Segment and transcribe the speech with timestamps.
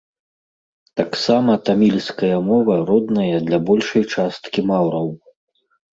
[1.01, 5.07] Таксама тамільская мова родная для большай часткі маўраў.